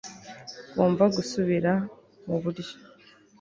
[0.71, 1.71] ngomba gusubira
[2.25, 2.75] muburyo